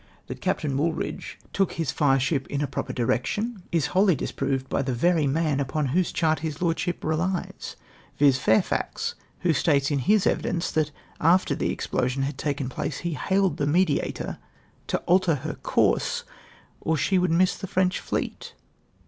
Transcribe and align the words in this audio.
That 0.25 0.41
Captain. 0.41 0.75
Wooldiidge 0.75 1.35
took 1.53 1.73
his 1.73 1.91
fireship 1.91 2.47
in" 2.47 2.59
a 2.63 2.67
proper 2.67 2.91
dh'ection," 2.91 3.61
is 3.71 3.89
whoUy 3.89 4.17
disproved 4.17 4.67
by 4.67 4.81
the 4.81 4.95
very 4.95 5.27
man 5.27 5.59
upon 5.59 5.89
whose 5.93 6.11
chart 6.11 6.39
his 6.39 6.59
lordship 6.59 7.03
relies; 7.03 7.75
viz. 8.17 8.39
Fau'fax, 8.39 9.13
who 9.41 9.53
states 9.53 9.91
in 9.91 9.99
his 9.99 10.25
evidence 10.25 10.71
that 10.71 10.89
after 11.19 11.53
the 11.53 11.69
explosion 11.71 12.23
had 12.23 12.39
taken 12.39 12.67
place 12.67 13.01
he" 13.05 13.13
hailecl 13.15 13.57
the 13.57 13.67
Mediator 13.67 14.39
to 14.87 14.97
alter 15.05 15.35
her 15.35 15.53
COURSE, 15.61 16.23
OR 16.79 16.97
SHE 16.97 17.19
WOULD 17.19 17.31
MISS 17.33 17.57
THE 17.59 17.67
FrEXCH 17.67 17.99
FLEET 17.99 18.53